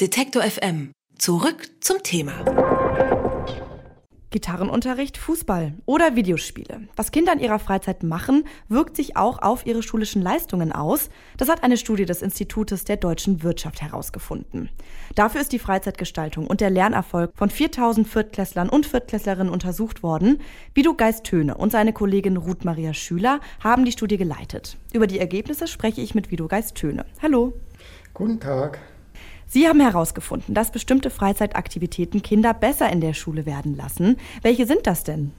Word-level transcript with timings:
Detektor 0.00 0.42
FM. 0.42 0.92
Zurück 1.18 1.68
zum 1.80 2.02
Thema. 2.02 2.32
Gitarrenunterricht, 4.30 5.18
Fußball 5.18 5.74
oder 5.84 6.16
Videospiele. 6.16 6.88
Was 6.96 7.10
Kinder 7.10 7.34
in 7.34 7.40
ihrer 7.40 7.58
Freizeit 7.58 8.02
machen, 8.02 8.44
wirkt 8.70 8.96
sich 8.96 9.18
auch 9.18 9.42
auf 9.42 9.66
ihre 9.66 9.82
schulischen 9.82 10.22
Leistungen 10.22 10.72
aus. 10.72 11.10
Das 11.36 11.50
hat 11.50 11.62
eine 11.62 11.76
Studie 11.76 12.06
des 12.06 12.22
Institutes 12.22 12.84
der 12.84 12.96
deutschen 12.96 13.42
Wirtschaft 13.42 13.82
herausgefunden. 13.82 14.70
Dafür 15.16 15.42
ist 15.42 15.52
die 15.52 15.58
Freizeitgestaltung 15.58 16.46
und 16.46 16.62
der 16.62 16.70
Lernerfolg 16.70 17.32
von 17.34 17.50
4000 17.50 18.08
Viertklässlern 18.08 18.70
und 18.70 18.86
Viertklässlerinnen 18.86 19.52
untersucht 19.52 20.02
worden. 20.02 20.40
Vido 20.72 20.94
Geist-Töne 20.94 21.58
und 21.58 21.72
seine 21.72 21.92
Kollegin 21.92 22.38
Ruth 22.38 22.64
Maria 22.64 22.94
Schüler 22.94 23.40
haben 23.62 23.84
die 23.84 23.92
Studie 23.92 24.16
geleitet. 24.16 24.78
Über 24.94 25.06
die 25.06 25.18
Ergebnisse 25.18 25.66
spreche 25.66 26.00
ich 26.00 26.14
mit 26.14 26.30
Vido 26.30 26.48
Geist-Töne. 26.48 27.04
Hallo. 27.20 27.52
Guten 28.14 28.40
Tag. 28.40 28.80
Sie 29.52 29.66
haben 29.66 29.80
herausgefunden, 29.80 30.54
dass 30.54 30.70
bestimmte 30.70 31.10
Freizeitaktivitäten 31.10 32.22
Kinder 32.22 32.54
besser 32.54 32.88
in 32.88 33.00
der 33.00 33.14
Schule 33.14 33.46
werden 33.46 33.76
lassen. 33.76 34.16
Welche 34.42 34.64
sind 34.64 34.86
das 34.86 35.02
denn? 35.02 35.32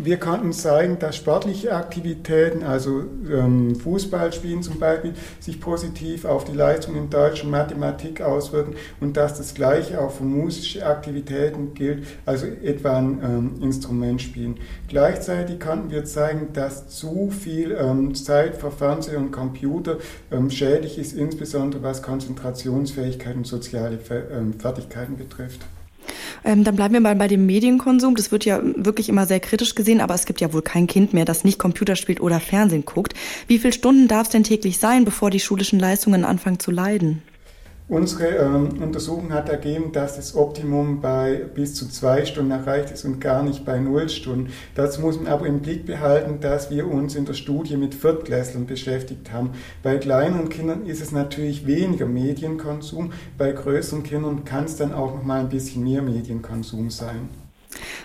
Wir 0.00 0.16
konnten 0.18 0.52
zeigen, 0.52 1.00
dass 1.00 1.16
sportliche 1.16 1.74
Aktivitäten, 1.74 2.62
also 2.62 3.02
ähm, 3.28 3.74
Fußballspielen 3.74 4.62
zum 4.62 4.78
Beispiel, 4.78 5.14
sich 5.40 5.60
positiv 5.60 6.24
auf 6.24 6.44
die 6.44 6.52
Leistung 6.52 6.94
in 6.94 7.10
Deutsch 7.10 7.42
und 7.42 7.50
Mathematik 7.50 8.20
auswirken 8.20 8.76
und 9.00 9.16
dass 9.16 9.38
das 9.38 9.54
Gleiche 9.54 10.00
auch 10.00 10.12
für 10.12 10.22
musische 10.22 10.86
Aktivitäten 10.86 11.74
gilt, 11.74 12.06
also 12.26 12.46
etwa 12.46 12.98
ein 12.98 13.18
ähm, 13.24 13.62
Instrument 13.62 14.22
spielen. 14.22 14.58
Gleichzeitig 14.86 15.58
konnten 15.58 15.90
wir 15.90 16.04
zeigen, 16.04 16.52
dass 16.52 16.88
zu 16.88 17.30
viel 17.30 17.72
ähm, 17.72 18.14
Zeit 18.14 18.56
für 18.56 18.70
Fernseher 18.70 19.18
und 19.18 19.32
Computer 19.32 19.96
ähm, 20.30 20.48
schädlich 20.48 20.96
ist, 20.98 21.12
insbesondere 21.12 21.82
was 21.82 22.02
Konzentrationsfähigkeit 22.02 23.34
und 23.34 23.48
soziale 23.48 23.98
ähm, 24.32 24.54
Fertigkeiten 24.60 25.16
betrifft. 25.16 25.66
Ähm, 26.48 26.64
dann 26.64 26.76
bleiben 26.76 26.94
wir 26.94 27.00
mal 27.00 27.14
bei 27.14 27.28
dem 27.28 27.44
Medienkonsum. 27.44 28.16
Das 28.16 28.32
wird 28.32 28.46
ja 28.46 28.60
wirklich 28.62 29.10
immer 29.10 29.26
sehr 29.26 29.38
kritisch 29.38 29.74
gesehen, 29.74 30.00
aber 30.00 30.14
es 30.14 30.24
gibt 30.24 30.40
ja 30.40 30.50
wohl 30.54 30.62
kein 30.62 30.86
Kind 30.86 31.12
mehr, 31.12 31.26
das 31.26 31.44
nicht 31.44 31.58
Computer 31.58 31.94
spielt 31.94 32.22
oder 32.22 32.40
Fernsehen 32.40 32.86
guckt. 32.86 33.12
Wie 33.46 33.58
viele 33.58 33.74
Stunden 33.74 34.08
darf 34.08 34.28
es 34.28 34.30
denn 34.30 34.44
täglich 34.44 34.78
sein, 34.78 35.04
bevor 35.04 35.28
die 35.28 35.40
schulischen 35.40 35.78
Leistungen 35.78 36.24
anfangen 36.24 36.58
zu 36.58 36.70
leiden? 36.70 37.22
Unsere 37.88 38.36
ähm, 38.36 38.82
Untersuchung 38.82 39.32
hat 39.32 39.48
ergeben, 39.48 39.92
dass 39.92 40.16
das 40.16 40.36
Optimum 40.36 41.00
bei 41.00 41.36
bis 41.54 41.74
zu 41.74 41.88
zwei 41.88 42.26
Stunden 42.26 42.50
erreicht 42.50 42.90
ist 42.90 43.06
und 43.06 43.18
gar 43.18 43.42
nicht 43.42 43.64
bei 43.64 43.78
null 43.78 44.10
Stunden. 44.10 44.52
Dazu 44.74 45.00
muss 45.00 45.16
man 45.16 45.26
aber 45.26 45.46
im 45.46 45.60
Blick 45.60 45.86
behalten, 45.86 46.38
dass 46.40 46.70
wir 46.70 46.86
uns 46.86 47.14
in 47.14 47.24
der 47.24 47.32
Studie 47.32 47.78
mit 47.78 47.94
Viertklässlern 47.94 48.66
beschäftigt 48.66 49.32
haben. 49.32 49.52
Bei 49.82 49.96
kleineren 49.96 50.50
Kindern 50.50 50.84
ist 50.84 51.00
es 51.00 51.12
natürlich 51.12 51.66
weniger 51.66 52.04
Medienkonsum, 52.04 53.12
bei 53.38 53.52
größeren 53.52 54.02
Kindern 54.02 54.44
kann 54.44 54.64
es 54.64 54.76
dann 54.76 54.92
auch 54.92 55.14
noch 55.14 55.22
mal 55.22 55.40
ein 55.40 55.48
bisschen 55.48 55.82
mehr 55.82 56.02
Medienkonsum 56.02 56.90
sein. 56.90 57.30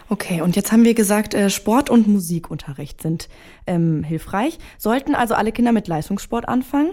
Okay, 0.07 0.41
und 0.41 0.55
jetzt 0.55 0.71
haben 0.71 0.85
wir 0.85 0.93
gesagt, 0.93 1.33
äh, 1.33 1.49
Sport 1.49 1.89
und 1.89 2.07
Musikunterricht 2.07 3.01
sind 3.01 3.27
ähm, 3.67 4.03
hilfreich. 4.03 4.59
Sollten 4.77 5.13
also 5.13 5.33
alle 5.33 5.51
Kinder 5.51 5.73
mit 5.73 5.89
Leistungssport 5.89 6.47
anfangen? 6.47 6.91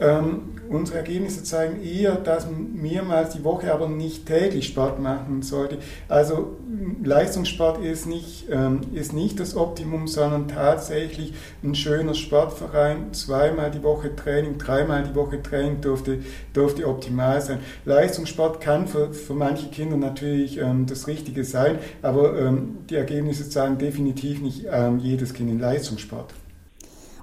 Ähm, 0.00 0.52
unsere 0.68 0.98
Ergebnisse 0.98 1.42
zeigen 1.42 1.82
eher, 1.82 2.14
dass 2.14 2.46
man 2.46 2.72
mehrmals 2.74 3.30
die 3.30 3.42
Woche, 3.42 3.72
aber 3.72 3.88
nicht 3.88 4.26
täglich 4.26 4.66
Sport 4.66 5.00
machen 5.00 5.42
sollte. 5.42 5.78
Also 6.08 6.56
Leistungssport 7.02 7.82
ist 7.82 8.06
nicht, 8.06 8.46
ähm, 8.50 8.82
ist 8.94 9.12
nicht 9.12 9.40
das 9.40 9.56
Optimum, 9.56 10.06
sondern 10.06 10.46
tatsächlich 10.46 11.34
ein 11.64 11.74
schöner 11.74 12.14
Sportverein, 12.14 13.12
zweimal 13.12 13.70
die 13.70 13.82
Woche 13.82 14.14
Training, 14.14 14.58
dreimal 14.58 15.02
die 15.02 15.14
Woche 15.16 15.42
Training 15.42 15.80
dürfte, 15.80 16.20
dürfte 16.54 16.86
optimal 16.86 17.40
sein. 17.40 17.58
Leistungssport 17.84 18.60
kann 18.60 18.86
für, 18.86 19.12
für 19.12 19.34
manche 19.34 19.68
Kinder 19.68 19.96
natürlich 19.96 20.58
ähm, 20.58 20.86
das 20.86 21.08
Richtige 21.08 21.44
sein, 21.44 21.78
aber 22.02 22.38
ähm, 22.38 22.78
die 22.88 22.94
Ergebnisse 22.94 23.50
zeigen 23.50 23.78
definitiv 23.78 24.40
nicht 24.40 24.66
ähm, 24.70 24.98
jedes 25.00 25.34
Kind 25.34 25.50
in 25.50 25.58
Leistungssport. 25.58 26.32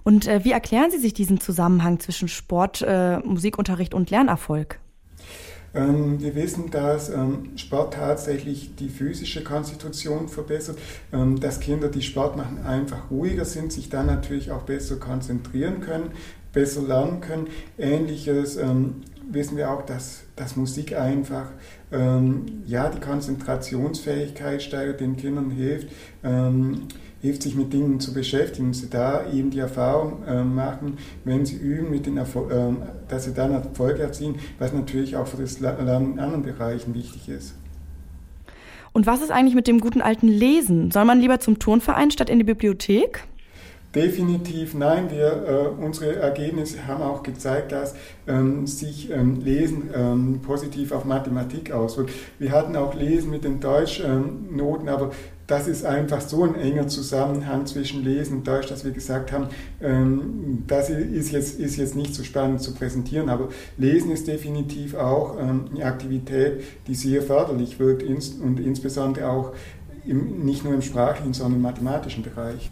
Und 0.06 0.28
äh, 0.28 0.46
wie 0.46 0.52
erklären 0.52 0.92
Sie 0.92 1.00
sich 1.00 1.16
diesen 1.16 1.40
Zusammenhang 1.40 2.00
zwischen 2.00 2.28
Sport, 2.28 2.86
äh, 2.88 3.18
Musikunterricht 3.20 3.96
und 3.96 4.12
Lernerfolg? 4.12 4.80
Ähm, 5.74 6.22
wir 6.22 6.36
wissen, 6.36 6.70
dass 6.70 7.10
ähm, 7.10 7.58
Sport 7.58 7.96
tatsächlich 7.96 8.76
die 8.76 8.90
physische 8.90 9.44
Konstitution 9.44 10.30
verbessert, 10.30 10.78
ähm, 11.12 11.40
dass 11.40 11.60
Kinder, 11.60 11.90
die 11.90 12.04
Sport 12.04 12.38
machen, 12.38 12.64
einfach 12.64 13.10
ruhiger 13.10 13.46
sind, 13.46 13.74
sich 13.74 13.90
dann 13.90 14.06
natürlich 14.06 14.52
auch 14.52 14.62
besser 14.62 14.98
konzentrieren 14.98 15.82
können, 15.82 16.12
besser 16.54 16.84
lernen 16.84 17.20
können. 17.20 17.48
Ähnliches 17.78 18.58
wissen 19.30 19.58
wir 19.58 19.72
auch, 19.72 19.82
dass, 19.82 20.22
dass 20.38 20.56
Musik 20.56 20.96
einfach 20.96 21.48
ja, 21.92 22.90
die 22.90 23.00
Konzentrationsfähigkeit 23.02 24.64
steigert, 24.64 25.02
den 25.02 25.18
Kindern 25.18 25.52
hilft 25.52 25.90
hilft, 27.26 27.44
sich 27.44 27.56
mit 27.56 27.74
Dingen 27.74 28.00
zu 28.00 28.14
beschäftigen 28.14 28.68
und 28.68 28.74
sie 28.74 28.90
da 28.90 29.26
eben 29.32 29.50
die 29.50 29.60
Erfahrung 29.60 30.24
äh, 30.28 30.44
machen, 30.44 30.98
wenn 31.24 31.46
sie 31.46 31.56
üben, 31.56 31.90
mit 31.90 32.06
den 32.06 32.18
Erfol 32.18 32.52
äh, 32.52 33.10
dass 33.10 33.26
sie 33.26 33.34
dann 33.34 33.52
Erfolge 33.52 34.02
erzielen, 34.02 34.36
was 34.60 34.74
natürlich 34.74 35.16
auch 35.16 35.28
für 35.28 35.38
das 35.38 35.60
Lernen 35.60 36.14
in 36.14 36.20
anderen 36.20 36.44
Bereichen 36.44 36.94
wichtig 36.94 37.30
ist. 37.30 37.56
Und 38.94 39.08
was 39.08 39.22
ist 39.22 39.32
eigentlich 39.32 39.56
mit 39.56 39.68
dem 39.68 39.80
guten 39.82 40.02
alten 40.02 40.28
Lesen? 40.28 40.92
Soll 40.92 41.06
man 41.06 41.20
lieber 41.20 41.40
zum 41.40 41.60
Turnverein 41.60 42.12
statt 42.12 42.30
in 42.30 42.38
die 42.38 42.46
Bibliothek? 42.46 43.26
Definitiv 43.96 44.74
nein. 44.74 45.10
Wir, 45.10 45.46
äh, 45.48 45.84
unsere 45.84 46.18
Ergebnisse 46.18 46.86
haben 46.86 47.02
auch 47.02 47.24
gezeigt, 47.24 47.72
dass 47.72 47.96
ähm, 48.28 48.68
sich 48.68 49.10
ähm, 49.10 49.40
Lesen 49.40 49.90
ähm, 49.96 50.42
positiv 50.42 50.92
auf 50.92 51.06
Mathematik 51.06 51.72
auswirkt. 51.72 52.12
Wir 52.38 52.52
hatten 52.52 52.76
auch 52.76 52.94
Lesen 52.94 53.32
mit 53.32 53.46
den 53.46 53.62
Deutschnoten, 53.62 54.90
aber 54.90 55.12
das 55.48 55.68
ist 55.68 55.86
einfach 55.86 56.22
so 56.22 56.44
ein 56.44 56.56
enger 56.56 56.88
Zusammenhang 56.88 57.66
zwischen 57.66 58.04
Lesen 58.04 58.38
und 58.38 58.48
Deutsch, 58.48 58.68
dass 58.68 58.84
wir 58.84 58.92
gesagt 58.92 59.32
haben, 59.32 59.48
ähm, 59.82 60.64
das 60.68 60.90
ist 60.90 61.32
jetzt, 61.32 61.60
ist 61.60 61.78
jetzt 61.78 61.96
nicht 61.96 62.16
so 62.16 62.24
spannend 62.24 62.62
zu 62.62 62.74
präsentieren, 62.74 63.30
aber 63.30 63.50
Lesen 63.78 64.12
ist 64.12 64.28
definitiv 64.28 64.96
auch 64.96 65.38
ähm, 65.40 65.66
eine 65.74 65.86
Aktivität, 65.86 66.64
die 66.88 66.96
sehr 66.96 67.22
förderlich 67.22 67.80
wirkt 67.80 68.04
und 68.04 68.60
insbesondere 68.60 69.30
auch 69.30 69.54
im, 70.06 70.46
nicht 70.46 70.64
nur 70.64 70.74
im 70.74 70.82
sprachlichen, 70.82 71.34
sondern 71.34 71.58
im 71.58 71.62
mathematischen 71.62 72.24
Bereich. 72.24 72.72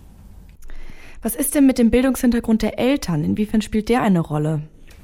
Was 1.22 1.36
ist 1.36 1.56
denn 1.56 1.66
mit 1.66 1.78
dem 1.78 1.90
Bildungshintergrund 1.90 2.64
der 2.64 2.80
Eltern? 2.80 3.24
Inwiefern 3.24 3.62
spielt 3.62 3.88
der 3.90 4.02
eine 4.02 4.20
Rolle? 4.20 4.64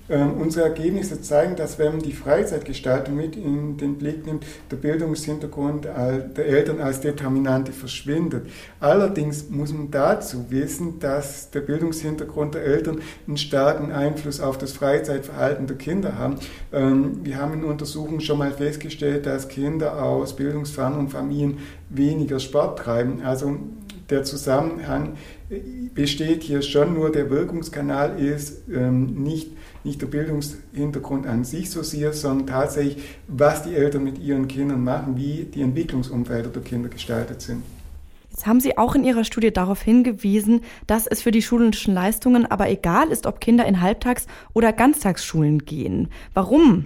Ähm, 0.09 0.34
unsere 0.40 0.66
Ergebnisse 0.66 1.22
zeigen, 1.22 1.56
dass 1.56 1.78
wenn 1.78 1.94
man 1.94 2.02
die 2.02 2.14
Freizeitgestaltung 2.14 3.16
mit 3.16 3.36
in 3.36 3.78
den 3.78 3.97
Blick 3.97 4.25
nimmt, 4.25 4.46
der 4.72 4.78
Bildungshintergrund 4.78 5.86
der 5.86 6.46
Eltern 6.46 6.81
als 6.81 7.02
Determinante 7.02 7.72
verschwindet. 7.72 8.48
Allerdings 8.80 9.50
muss 9.50 9.74
man 9.74 9.92
dazu 9.92 10.46
wissen, 10.50 11.00
dass 11.00 11.52
der 11.52 11.62
Bildungshintergrund 11.62 12.56
der 12.56 12.64
Eltern 12.64 13.02
einen 13.28 13.38
starken 13.38 13.92
Einfluss 13.92 14.40
auf 14.40 14.58
das 14.58 14.72
Freizeitverhalten 14.72 15.68
der 15.68 15.78
Kinder 15.78 16.18
haben. 16.18 16.36
Ähm, 16.72 17.19
wir 17.24 17.38
haben 17.38 17.53
in 17.53 17.64
Untersuchungen 17.64 18.22
schon 18.22 18.40
mal 18.40 18.52
festgestellt, 18.52 19.25
dass 19.25 19.48
Kinder 19.48 20.02
aus 20.03 20.36
bildungsfernen 20.36 21.09
Familien 21.09 21.59
weniger 21.90 22.40
Sport 22.40 22.80
treiben. 22.80 23.22
Also 23.24 23.58
der 24.09 24.24
Zusammenhang 24.24 25.14
besteht 25.94 26.44
hier 26.44 26.62
schon 26.62 26.94
nur, 26.94 27.12
der 27.12 27.30
Wirkungskanal 27.30 28.20
ist 28.20 28.68
ähm, 28.70 29.24
nicht 29.24 29.52
nicht 29.84 30.02
der 30.02 30.08
Bildungshintergrund 30.08 31.25
an 31.25 31.44
sich 31.44 31.70
so 31.70 31.84
sehr, 31.84 32.14
sondern 32.14 32.48
tatsächlich, 32.48 33.03
was 33.28 33.64
die 33.64 33.75
Eltern 33.75 34.03
mit 34.03 34.19
ihren 34.19 34.48
Kindern 34.48 34.84
machen, 34.84 35.16
wie 35.16 35.46
die 35.46 35.62
Entwicklungsumfelder 35.62 36.50
der 36.50 36.62
Kinder 36.62 36.90
gestaltet 36.90 37.42
sind. 37.42 37.64
Jetzt 38.31 38.46
haben 38.46 38.59
Sie 38.59 38.78
auch 38.78 38.96
in 38.96 39.03
Ihrer 39.03 39.24
Studie 39.24 39.52
darauf 39.52 39.81
hingewiesen, 39.81 40.62
dass 40.88 41.08
es 41.08 41.22
für 41.22 41.31
die 41.31 41.42
schulischen 41.42 41.94
Leistungen 41.94 42.46
aber 42.46 42.69
egal 42.69 43.09
ist, 43.09 43.25
ob 43.25 43.42
Kinder 43.42 43.66
in 43.66 43.81
Halbtags- 43.81 44.28
oder 44.53 44.72
Ganztagsschulen 44.72 45.66
gehen. 45.66 46.09
Warum? 46.34 46.86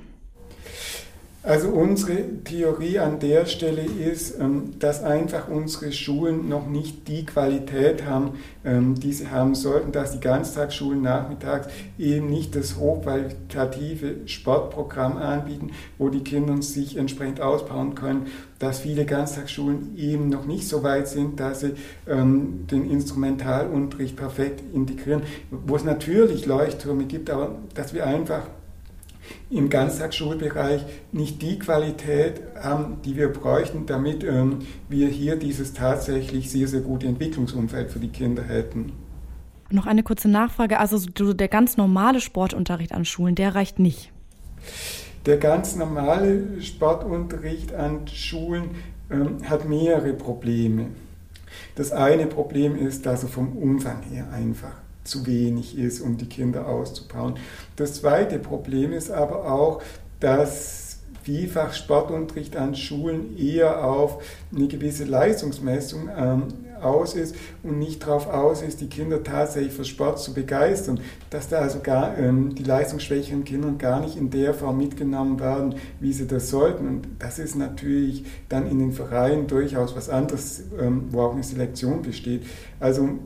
Also 1.45 1.67
unsere 1.67 2.41
Theorie 2.45 2.99
an 2.99 3.19
der 3.19 3.45
Stelle 3.47 3.81
ist, 3.81 4.39
ähm, 4.39 4.79
dass 4.79 5.03
einfach 5.03 5.49
unsere 5.49 5.91
Schulen 5.91 6.47
noch 6.47 6.67
nicht 6.67 7.09
die 7.09 7.25
Qualität 7.25 8.05
haben, 8.05 8.39
ähm, 8.63 8.95
die 8.95 9.11
sie 9.11 9.27
haben 9.27 9.53
sollten, 9.53 9.91
dass 9.91 10.13
die 10.13 10.21
Ganztagsschulen 10.21 11.01
nachmittags 11.01 11.67
eben 11.99 12.29
nicht 12.29 12.55
das 12.55 12.77
hochqualitative 12.77 14.25
Sportprogramm 14.25 15.17
anbieten, 15.17 15.71
wo 15.97 16.07
die 16.07 16.23
Kinder 16.23 16.61
sich 16.61 16.95
entsprechend 16.95 17.41
ausbauen 17.41 17.93
können, 17.93 18.27
dass 18.59 18.79
viele 18.79 19.03
Ganztagsschulen 19.03 19.97
eben 19.97 20.29
noch 20.29 20.45
nicht 20.45 20.65
so 20.65 20.81
weit 20.81 21.09
sind, 21.09 21.41
dass 21.41 21.59
sie 21.59 21.73
ähm, 22.07 22.67
den 22.71 22.89
Instrumentalunterricht 22.89 24.15
perfekt 24.15 24.63
integrieren, 24.73 25.23
wo 25.51 25.75
es 25.75 25.83
natürlich 25.83 26.45
Leuchttürme 26.45 27.03
gibt, 27.03 27.29
aber 27.29 27.55
dass 27.73 27.93
wir 27.93 28.07
einfach 28.07 28.43
im 29.49 29.69
Ganztagsschulbereich 29.69 30.83
nicht 31.11 31.41
die 31.41 31.59
Qualität 31.59 32.41
haben, 32.61 33.01
die 33.03 33.15
wir 33.15 33.29
bräuchten, 33.31 33.85
damit 33.85 34.23
ähm, 34.23 34.59
wir 34.89 35.07
hier 35.07 35.35
dieses 35.35 35.73
tatsächlich 35.73 36.49
sehr, 36.49 36.67
sehr 36.67 36.81
gute 36.81 37.07
Entwicklungsumfeld 37.07 37.91
für 37.91 37.99
die 37.99 38.09
Kinder 38.09 38.43
hätten. 38.43 38.93
Noch 39.69 39.85
eine 39.85 40.03
kurze 40.03 40.29
Nachfrage. 40.29 40.79
Also 40.79 40.99
der 40.99 41.47
ganz 41.47 41.77
normale 41.77 42.21
Sportunterricht 42.21 42.91
an 42.91 43.05
Schulen, 43.05 43.35
der 43.35 43.55
reicht 43.55 43.79
nicht. 43.79 44.11
Der 45.25 45.37
ganz 45.37 45.75
normale 45.75 46.61
Sportunterricht 46.61 47.73
an 47.73 48.07
Schulen 48.07 48.71
ähm, 49.09 49.37
hat 49.49 49.67
mehrere 49.67 50.13
Probleme. 50.13 50.87
Das 51.75 51.91
eine 51.91 52.27
Problem 52.27 52.75
ist, 52.75 53.05
dass 53.05 53.23
er 53.23 53.29
vom 53.29 53.57
Umfang 53.57 54.03
her 54.03 54.27
einfach 54.31 54.82
zu 55.03 55.25
wenig 55.25 55.77
ist, 55.77 56.01
um 56.01 56.17
die 56.17 56.27
Kinder 56.27 56.67
auszubauen. 56.67 57.35
Das 57.75 57.95
zweite 57.95 58.39
Problem 58.39 58.93
ist 58.93 59.11
aber 59.11 59.51
auch, 59.51 59.81
dass 60.19 60.83
vielfach 61.23 61.73
Sportunterricht 61.73 62.57
an 62.57 62.75
Schulen 62.75 63.37
eher 63.37 63.85
auf 63.85 64.21
eine 64.53 64.67
gewisse 64.67 65.05
Leistungsmessung 65.05 66.09
ähm, 66.15 66.43
aus 66.81 67.15
ist 67.15 67.35
und 67.63 67.79
nicht 67.79 68.03
darauf 68.03 68.27
aus 68.27 68.61
ist, 68.61 68.81
die 68.81 68.87
Kinder 68.87 69.23
tatsächlich 69.23 69.73
für 69.73 69.85
Sport 69.85 70.19
zu 70.19 70.33
begeistern. 70.33 70.99
Dass 71.29 71.47
da 71.47 71.59
also 71.59 71.79
gar, 71.79 72.17
ähm, 72.17 72.55
die 72.55 72.63
leistungsschwächeren 72.63 73.45
Kinder 73.45 73.71
gar 73.77 74.01
nicht 74.01 74.17
in 74.17 74.29
der 74.29 74.53
Form 74.53 74.77
mitgenommen 74.77 75.39
werden, 75.39 75.75
wie 76.01 76.13
sie 76.13 76.27
das 76.27 76.49
sollten. 76.49 76.87
Und 76.87 77.07
das 77.19 77.39
ist 77.39 77.55
natürlich 77.55 78.25
dann 78.49 78.69
in 78.69 78.79
den 78.79 78.91
Vereinen 78.91 79.47
durchaus 79.47 79.95
was 79.95 80.09
anderes, 80.09 80.63
ähm, 80.79 81.05
wo 81.11 81.21
auch 81.21 81.33
eine 81.33 81.43
Selektion 81.43 82.01
besteht. 82.01 82.43
Also 82.81 83.17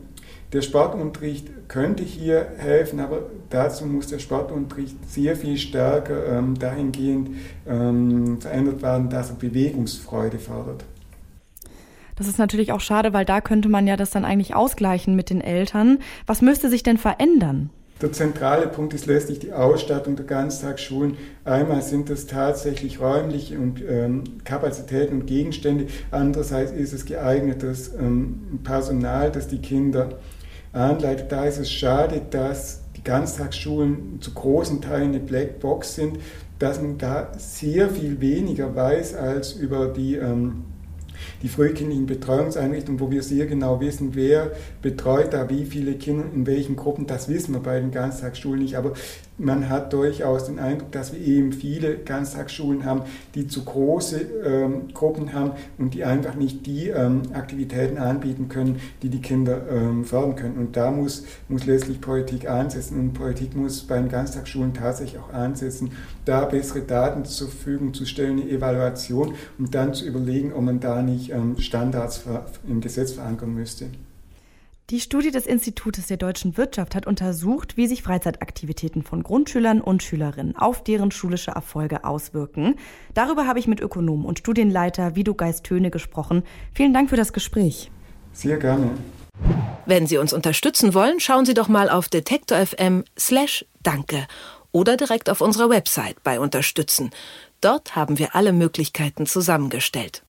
der 0.53 0.61
Sportunterricht 0.61 1.67
könnte 1.67 2.03
hier 2.03 2.47
helfen, 2.57 2.99
aber 2.99 3.23
dazu 3.49 3.85
muss 3.85 4.07
der 4.07 4.19
Sportunterricht 4.19 4.95
sehr 5.09 5.35
viel 5.35 5.57
stärker 5.57 6.37
ähm, 6.37 6.57
dahingehend 6.57 7.31
ähm, 7.67 8.39
verändert 8.39 8.81
werden, 8.81 9.09
dass 9.09 9.29
er 9.29 9.35
Bewegungsfreude 9.35 10.39
fördert. 10.39 10.85
Das 12.15 12.27
ist 12.27 12.39
natürlich 12.39 12.71
auch 12.71 12.79
schade, 12.79 13.13
weil 13.13 13.25
da 13.25 13.41
könnte 13.41 13.69
man 13.69 13.85
ja 13.85 13.95
das 13.95 14.09
dann 14.09 14.25
eigentlich 14.25 14.55
ausgleichen 14.55 15.15
mit 15.15 15.29
den 15.29 15.41
Eltern. 15.41 15.99
Was 16.25 16.41
müsste 16.41 16.69
sich 16.69 16.81
denn 16.81 16.97
verändern? 16.97 17.69
Der 18.01 18.11
zentrale 18.11 18.67
Punkt 18.67 18.93
ist 18.93 19.07
letztlich 19.07 19.39
die 19.39 19.53
Ausstattung 19.53 20.15
der 20.15 20.25
Ganztagsschulen. 20.25 21.17
Einmal 21.45 21.81
sind 21.81 22.11
es 22.11 22.27
tatsächlich 22.27 22.99
räumliche 22.99 23.57
und 23.57 23.81
ähm, 23.87 24.23
Kapazitäten 24.43 25.21
und 25.21 25.25
Gegenstände. 25.25 25.87
Andererseits 26.11 26.71
ist 26.71 26.93
es 26.93 27.05
geeignetes 27.05 27.91
ähm, 27.95 28.59
Personal, 28.63 29.31
das 29.31 29.47
die 29.47 29.61
Kinder 29.61 30.19
anleitet. 30.77 31.31
Da 31.31 31.45
ist 31.45 31.57
es 31.57 31.71
schade, 31.71 32.21
dass 32.29 32.81
die 32.95 33.03
Ganztagsschulen 33.03 34.21
zu 34.21 34.33
großen 34.33 34.81
Teilen 34.81 35.09
eine 35.09 35.19
Blackbox 35.19 35.95
sind, 35.95 36.19
dass 36.59 36.81
man 36.81 36.97
da 36.97 37.31
sehr 37.37 37.89
viel 37.89 38.19
weniger 38.19 38.75
weiß 38.75 39.15
als 39.15 39.53
über 39.53 39.87
die 39.87 40.15
ähm, 40.15 40.65
die 41.41 41.47
frühkindlichen 41.49 42.05
Betreuungseinrichtungen, 42.05 42.99
wo 42.99 43.11
wir 43.11 43.23
sehr 43.23 43.45
genau 43.45 43.79
wissen, 43.79 44.11
wer 44.13 44.51
betreut 44.81 45.33
da 45.33 45.49
wie 45.49 45.65
viele 45.65 45.93
Kinder 45.93 46.25
in 46.33 46.45
welchen 46.45 46.75
Gruppen, 46.75 47.07
das 47.07 47.29
wissen 47.29 47.53
wir 47.53 47.61
bei 47.61 47.79
den 47.79 47.91
Ganztagsschulen 47.91 48.61
nicht, 48.61 48.75
aber 48.75 48.93
man 49.37 49.69
hat 49.69 49.93
durchaus 49.93 50.45
den 50.45 50.57
Eindruck, 50.57 50.91
dass 50.91 51.13
wir 51.13 51.19
eben 51.19 51.51
viele 51.51 51.97
Ganztagsschulen 51.97 52.85
haben, 52.85 53.03
die 53.35 53.47
zu 53.47 53.63
große 53.63 54.19
ähm, 54.43 54.93
Gruppen 54.93 55.33
haben 55.33 55.51
und 55.77 55.93
die 55.93 56.03
einfach 56.03 56.35
nicht 56.35 56.65
die 56.65 56.87
ähm, 56.87 57.21
Aktivitäten 57.33 57.97
anbieten 57.99 58.49
können, 58.49 58.79
die 59.03 59.09
die 59.09 59.21
Kinder 59.21 59.61
ähm, 59.69 60.05
fördern 60.05 60.35
können. 60.35 60.57
Und 60.57 60.75
da 60.75 60.89
muss, 60.89 61.25
muss 61.49 61.65
letztlich 61.65 62.01
Politik 62.01 62.49
ansetzen 62.49 62.99
und 62.99 63.13
Politik 63.13 63.55
muss 63.55 63.83
bei 63.83 63.99
den 63.99 64.09
Ganztagsschulen 64.09 64.73
tatsächlich 64.73 65.21
auch 65.21 65.31
ansetzen, 65.31 65.91
da 66.25 66.45
bessere 66.45 66.81
Daten 66.81 67.23
zur 67.25 67.47
Verfügung 67.47 67.93
zu 67.93 68.05
stellen, 68.05 68.41
eine 68.41 68.49
Evaluation 68.49 69.35
und 69.59 69.75
dann 69.75 69.93
zu 69.93 70.05
überlegen, 70.05 70.51
ob 70.51 70.63
man 70.63 70.79
da 70.79 71.01
nicht 71.03 71.26
ähm, 71.31 71.57
Standards 71.59 72.23
im 72.67 72.81
Gesetz 72.81 73.13
verankern 73.13 73.53
müsste. 73.53 73.87
Die 74.89 75.01
Studie 75.01 75.31
des 75.31 75.45
Institutes 75.45 76.07
der 76.07 76.15
deutschen 76.15 76.55
Wirtschaft 76.55 76.95
hat 76.95 77.07
untersucht, 77.07 77.75
wie 77.75 77.87
sich 77.87 78.03
Freizeitaktivitäten 78.03 79.03
von 79.03 79.21
Grundschülern 79.21 79.81
und 79.81 80.01
Schülerinnen 80.01 80.55
auf 80.55 80.81
deren 80.81 81.11
schulische 81.11 81.51
Erfolge 81.51 82.05
auswirken. 82.05 82.75
Darüber 83.13 83.47
habe 83.47 83.59
ich 83.59 83.67
mit 83.67 83.81
Ökonom 83.81 84.23
und 84.23 84.39
Studienleiter 84.39 85.17
Vido 85.17 85.33
Geist-Töne 85.33 85.91
gesprochen. 85.91 86.43
Vielen 86.73 86.93
Dank 86.93 87.09
für 87.09 87.17
das 87.17 87.33
Gespräch. 87.33 87.91
Sehr 88.31 88.55
gerne. 88.55 88.91
Wenn 89.85 90.07
Sie 90.07 90.17
uns 90.17 90.31
unterstützen 90.31 90.93
wollen, 90.93 91.19
schauen 91.19 91.45
Sie 91.45 91.53
doch 91.53 91.67
mal 91.67 91.89
auf 91.89 92.07
detektor.fm 92.07 93.03
slash 93.19 93.65
danke 93.83 94.25
oder 94.71 94.95
direkt 94.95 95.29
auf 95.29 95.41
unserer 95.41 95.69
Website 95.69 96.23
bei 96.23 96.39
Unterstützen. 96.39 97.11
Dort 97.59 97.97
haben 97.97 98.19
wir 98.19 98.35
alle 98.35 98.53
Möglichkeiten 98.53 99.25
zusammengestellt. 99.25 100.23